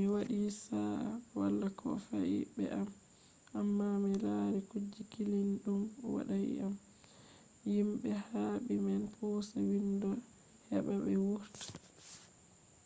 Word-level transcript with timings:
mi 0.00 0.06
waɗi 0.14 0.38
sa’a 0.64 1.08
wala 1.38 1.66
ko 1.80 1.88
fe’i 2.06 2.38
be 2.54 2.64
am 2.78 2.88
amma 3.60 3.86
mi 4.02 4.10
lari 4.24 4.60
kuje 4.70 5.00
kilniiɗum 5.12 5.80
woɗais 6.12 6.52
am 6.66 6.74
himɓe 7.70 8.10
habdi 8.28 8.74
ɓe 8.84 8.92
pusa 9.14 9.58
windo 9.70 10.08
heɓa 10.70 10.94
ɓe 11.04 11.12
wurta 11.26 11.64